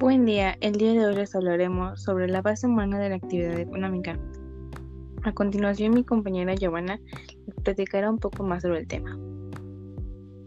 [0.00, 3.56] Buen día, el día de hoy les hablaremos sobre la base humana de la actividad
[3.60, 4.18] económica.
[5.22, 6.98] A continuación mi compañera Giovanna
[7.46, 9.16] les platicará un poco más sobre el tema.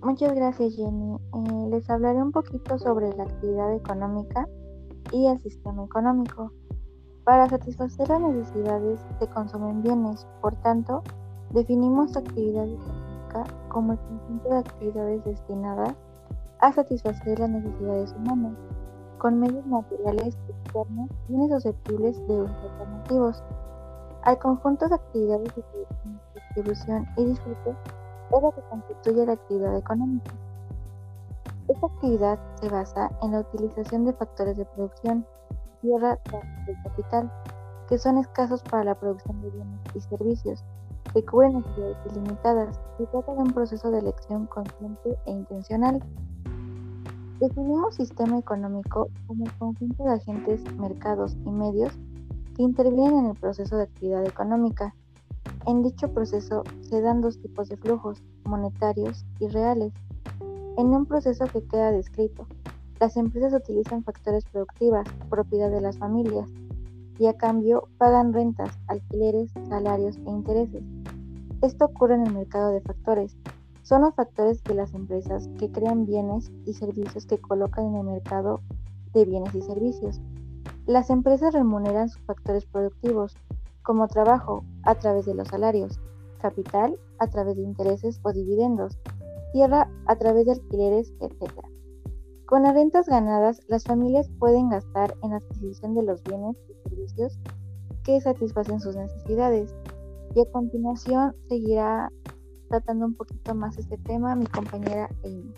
[0.02, 1.16] Muchas gracias Jenny.
[1.16, 4.46] Eh, les hablaré un poquito sobre la actividad económica
[5.14, 6.52] y el sistema económico.
[7.24, 11.04] Para satisfacer las necesidades se consumen bienes, por tanto,
[11.52, 15.96] definimos actividad económica como el conjunto de actividades destinadas
[16.60, 18.54] a satisfacer las necesidades humanas
[19.18, 23.44] con medios materiales externos bienes susceptibles de usos alternativos.
[24.24, 25.64] Al conjunto de actividades de
[26.36, 30.32] distribución y disfrute es lo que constituye la actividad económica.
[31.68, 35.26] Esta actividad se basa en la utilización de factores de producción,
[35.82, 36.18] tierra
[36.68, 37.32] y capital,
[37.90, 40.64] que son escasos para la producción de bienes y servicios,
[41.14, 42.80] que cubren necesidades ilimitadas.
[42.98, 46.02] Se trata de un proceso de elección consciente e intencional
[47.40, 51.94] Definimos sistema económico como conjunto de agentes, mercados y medios
[52.56, 54.96] que intervienen en el proceso de actividad económica.
[55.68, 59.94] En dicho proceso se dan dos tipos de flujos, monetarios y reales.
[60.78, 62.48] En un proceso que queda descrito,
[63.00, 66.50] las empresas utilizan factores productivas, propiedad de las familias,
[67.20, 70.84] y a cambio pagan rentas, alquileres, salarios e intereses.
[71.62, 73.38] Esto ocurre en el mercado de factores,
[73.88, 78.04] son los factores de las empresas que crean bienes y servicios que colocan en el
[78.04, 78.60] mercado
[79.14, 80.20] de bienes y servicios.
[80.86, 83.38] Las empresas remuneran sus factores productivos,
[83.84, 86.02] como trabajo, a través de los salarios,
[86.42, 89.00] capital, a través de intereses o dividendos,
[89.54, 91.50] tierra, a través de alquileres, etc.
[92.46, 96.90] Con las rentas ganadas, las familias pueden gastar en la adquisición de los bienes y
[96.90, 97.40] servicios
[98.04, 99.74] que satisfacen sus necesidades.
[100.36, 102.12] Y a continuación seguirá
[102.68, 105.52] tratando un poquito más este tema mi compañera Amy.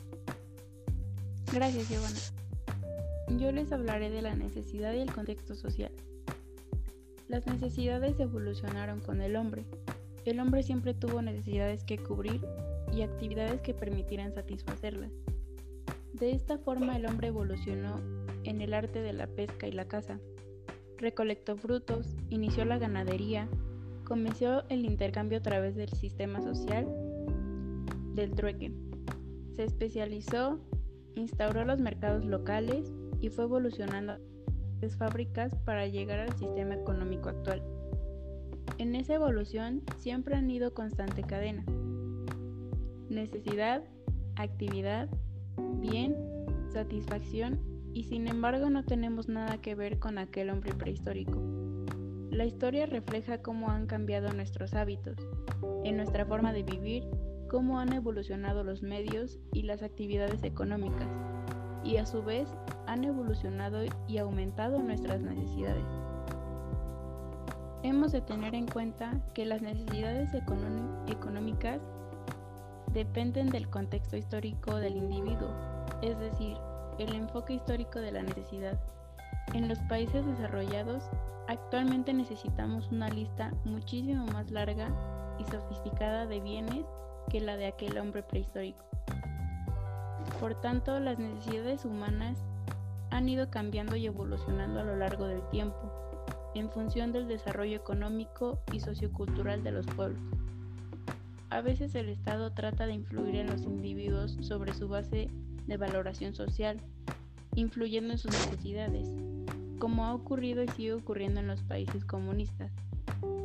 [1.54, 3.40] Gracias, Giovanna.
[3.40, 5.92] Yo les hablaré de la necesidad y el contexto social.
[7.28, 9.66] Las necesidades evolucionaron con el hombre.
[10.26, 12.42] El hombre siempre tuvo necesidades que cubrir
[12.92, 15.12] y actividades que permitieran satisfacerlas.
[16.14, 18.00] De esta forma el hombre evolucionó
[18.44, 20.20] en el arte de la pesca y la caza.
[20.98, 23.48] Recolectó frutos, inició la ganadería,
[24.06, 26.88] comenzó el intercambio a través del sistema social
[28.20, 28.72] del trueque.
[29.56, 30.60] Se especializó,
[31.16, 34.18] instauró los mercados locales y fue evolucionando
[34.82, 37.62] las fábricas para llegar al sistema económico actual.
[38.78, 41.66] En esa evolución siempre han ido constante cadena.
[43.10, 43.84] Necesidad,
[44.36, 45.10] actividad,
[45.82, 46.16] bien,
[46.72, 47.60] satisfacción
[47.94, 51.38] y sin embargo no tenemos nada que ver con aquel hombre prehistórico.
[52.30, 55.18] La historia refleja cómo han cambiado nuestros hábitos,
[55.84, 57.04] en nuestra forma de vivir,
[57.50, 61.08] cómo han evolucionado los medios y las actividades económicas,
[61.84, 62.48] y a su vez
[62.88, 65.84] han evolucionado y aumentado nuestras necesidades.
[67.84, 71.82] Hemos de tener en cuenta que las necesidades económicas
[72.94, 75.50] dependen del contexto histórico del individuo,
[76.02, 76.58] es decir,
[77.00, 78.80] el enfoque histórico de la necesidad.
[79.54, 81.10] En los países desarrollados,
[81.48, 84.90] actualmente necesitamos una lista muchísimo más larga
[85.40, 86.86] y sofisticada de bienes
[87.30, 88.84] que la de aquel hombre prehistórico.
[90.40, 92.38] Por tanto, las necesidades humanas
[93.12, 95.92] han ido cambiando y evolucionando a lo largo del tiempo,
[96.56, 100.22] en función del desarrollo económico y sociocultural de los pueblos.
[101.50, 105.30] A veces el Estado trata de influir en los individuos sobre su base
[105.66, 106.78] de valoración social,
[107.56, 109.08] influyendo en sus necesidades,
[109.80, 112.72] como ha ocurrido y sigue ocurriendo en los países comunistas,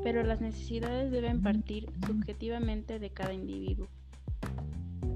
[0.04, 3.88] pero las necesidades deben partir subjetivamente de cada individuo.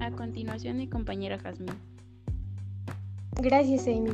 [0.01, 1.75] A continuación, mi compañera Jazmín.
[3.41, 4.11] Gracias, Amy.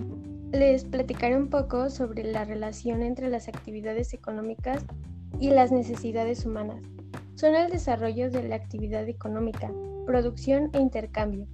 [0.51, 4.85] Les platicaré un poco sobre la relación entre las actividades económicas
[5.39, 6.85] y las necesidades humanas.
[7.33, 9.71] Son el desarrollo de la actividad económica,
[10.05, 11.47] producción e intercambio,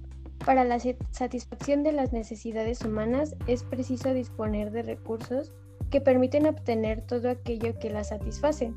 [0.44, 5.52] para la satisfacción de las necesidades humanas es preciso disponer de recursos
[5.90, 8.72] que permiten obtener todo aquello que las satisface.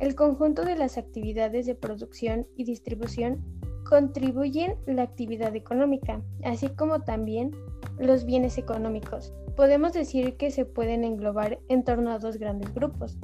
[0.00, 3.44] El conjunto de las actividades de producción y distribución
[3.84, 7.52] contribuyen la actividad económica, así como también
[7.98, 9.32] los bienes económicos.
[9.56, 13.16] Podemos decir que se pueden englobar en torno a dos grandes grupos.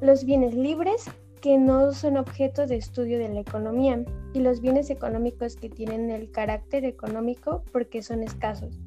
[0.00, 1.06] Los bienes libres
[1.40, 4.04] que no son objeto de estudio de la economía
[4.34, 8.78] y los bienes económicos que tienen el carácter económico porque son escasos.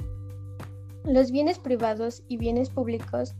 [1.03, 3.35] Los bienes privados y bienes públicos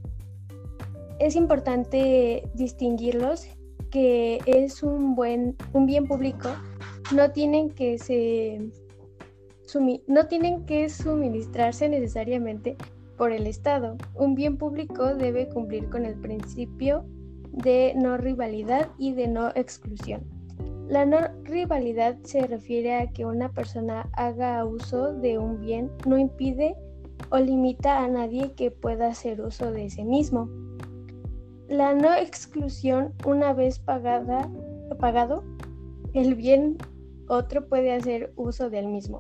[1.20, 3.48] es importante distinguirlos
[3.92, 6.50] que es un buen un bien público
[7.14, 8.72] no tienen que se
[10.08, 12.76] no tienen que suministrarse necesariamente
[13.18, 13.98] por el Estado.
[14.16, 17.06] Un bien público debe cumplir con el principio
[17.52, 20.24] de no rivalidad y de no exclusión.
[20.90, 26.18] La no rivalidad se refiere a que una persona haga uso de un bien, no
[26.18, 26.76] impide
[27.30, 30.50] o limita a nadie que pueda hacer uso de ese mismo.
[31.72, 34.50] La no exclusión, una vez pagada,
[35.00, 35.42] pagado,
[36.14, 36.78] el bien
[37.30, 39.20] otro puede hacer uso del mismo.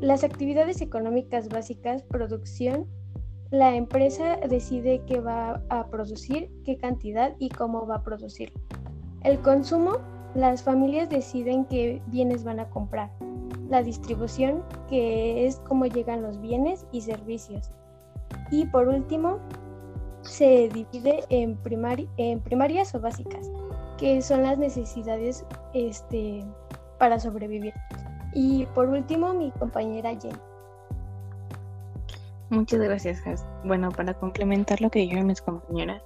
[0.00, 2.88] Las actividades económicas básicas, producción,
[3.52, 8.52] la empresa decide qué va a producir, qué cantidad y cómo va a producir.
[9.22, 9.98] El consumo,
[10.34, 13.12] las familias deciden qué bienes van a comprar.
[13.70, 17.70] La distribución, que es cómo llegan los bienes y servicios.
[18.50, 19.38] Y por último,
[20.22, 21.58] se divide en,
[22.16, 23.50] en primarias o básicas,
[23.98, 26.44] que son las necesidades este,
[26.98, 27.74] para sobrevivir.
[28.34, 30.36] Y por último, mi compañera Jen.
[32.50, 33.46] Muchas gracias, Has.
[33.64, 36.02] Bueno, para complementar lo que dijeron mis compañeras,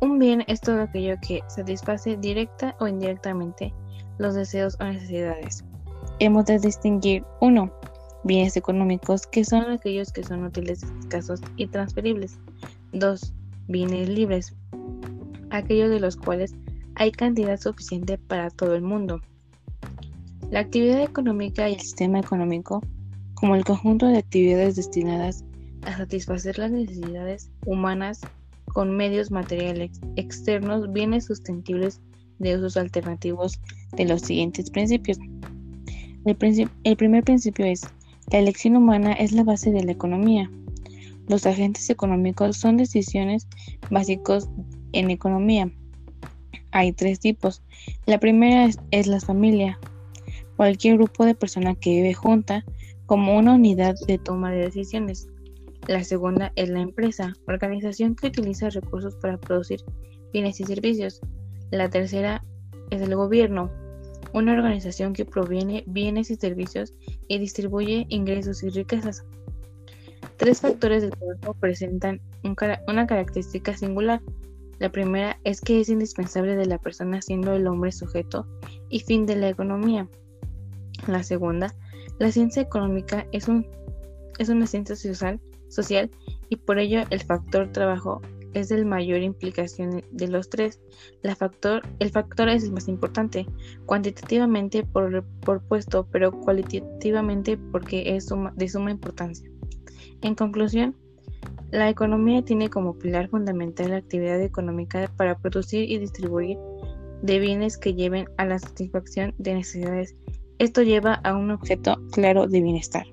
[0.00, 3.72] un bien es todo aquello que satisface directa o indirectamente
[4.18, 5.64] los deseos o necesidades.
[6.18, 7.72] Hemos de distinguir, uno,
[8.24, 12.38] bienes económicos, que son aquellos que son útiles, escasos y transferibles.
[12.94, 13.34] Dos,
[13.66, 14.54] bienes libres,
[15.50, 16.54] aquellos de los cuales
[16.94, 19.20] hay cantidad suficiente para todo el mundo.
[20.52, 22.84] La actividad económica y el sistema económico,
[23.34, 25.44] como el conjunto de actividades destinadas
[25.84, 28.20] a satisfacer las necesidades humanas
[28.66, 32.00] con medios materiales externos, bienes sustentables
[32.38, 33.60] de usos alternativos
[33.96, 35.18] de los siguientes principios.
[36.24, 37.82] El, el primer principio es,
[38.30, 40.48] la elección humana es la base de la economía.
[41.28, 43.46] Los agentes económicos son decisiones
[43.90, 44.48] básicos
[44.92, 45.70] en economía.
[46.70, 47.62] Hay tres tipos.
[48.06, 49.78] La primera es, la familia,
[50.56, 52.64] cualquier grupo de personas que vive junta
[53.06, 55.28] como una unidad de toma de decisiones.
[55.86, 59.80] La segunda es la empresa, organización que utiliza recursos para producir
[60.32, 61.20] bienes y servicios.
[61.70, 62.44] La tercera
[62.90, 63.70] es el gobierno,
[64.32, 66.92] una organización que proviene bienes y servicios
[67.28, 69.24] y distribuye ingresos y riquezas.
[70.44, 72.20] Tres factores del cuerpo presentan
[72.86, 74.20] una característica singular.
[74.78, 78.46] La primera es que es indispensable de la persona siendo el hombre sujeto
[78.90, 80.06] y fin de la economía.
[81.06, 81.74] La segunda,
[82.18, 83.66] la ciencia económica es, un,
[84.38, 86.10] es una ciencia social,
[86.50, 88.20] y por ello el factor trabajo
[88.52, 90.78] es de mayor implicación de los tres.
[91.22, 91.80] El factor
[92.50, 93.46] es el más importante,
[93.86, 95.24] cuantitativamente por
[95.68, 99.50] puesto, pero cualitativamente porque es de suma importancia.
[100.22, 100.94] En conclusión,
[101.70, 106.58] la economía tiene como pilar fundamental la actividad económica para producir y distribuir
[107.22, 110.14] de bienes que lleven a la satisfacción de necesidades
[110.58, 113.06] esto lleva a un objeto claro de bienestar.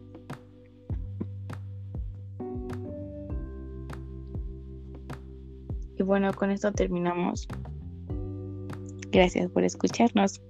[5.98, 7.48] Y bueno, con esto terminamos.
[9.12, 10.42] Gracias por escucharnos.